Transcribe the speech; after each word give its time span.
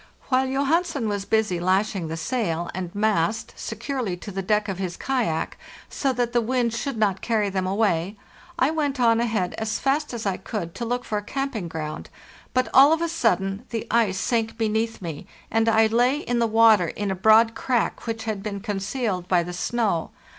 While 0.29 0.47
Johansen 0.47 1.07
was 1.07 1.25
busy 1.25 1.59
lashing 1.59 2.07
the 2.07 2.17
sail 2.17 2.71
and 2.73 2.89
mast 2.95 3.53
securely 3.55 4.17
to 4.17 4.31
the 4.31 4.41
deck 4.41 4.67
of 4.67 4.79
his 4.79 4.97
kayak, 4.97 5.59
so 5.89 6.11
that 6.13 6.33
the 6.33 6.41
wind 6.41 6.73
should 6.73 6.97
not 6.97 7.21
carry 7.21 7.51
them 7.51 7.67
away, 7.67 8.17
I 8.57 8.71
went 8.71 8.99
on 8.99 9.19
ahead 9.21 9.53
as 9.59 9.77
fast 9.77 10.11
as 10.11 10.25
I 10.25 10.37
could 10.37 10.73
to 10.73 10.85
look 10.85 11.05
for 11.05 11.19
a 11.19 11.23
camping 11.23 11.67
ground; 11.67 12.09
but 12.51 12.67
all 12.73 12.91
of 12.93 13.01
a 13.03 13.07
sudden 13.07 13.63
the 13.69 13.85
ice 13.91 14.17
sank 14.19 14.57
beneath 14.57 15.03
me, 15.03 15.27
and 15.51 15.69
I 15.69 15.85
lay 15.85 16.17
in 16.21 16.39
the 16.39 16.47
water 16.47 16.87
in 16.87 17.11
a 17.11 17.15
broad 17.15 17.53
crack 17.53 18.07
which 18.07 18.23
had 18.23 18.41
been 18.41 18.59
concealed 18.59 19.27
by 19.27 19.43
the 19.43 19.53
snow. 19.53 20.09